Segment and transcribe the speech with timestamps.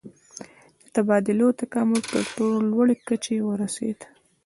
[0.81, 2.23] د تبادلو تکامل تر
[2.71, 3.99] لوړې کچې ورسید.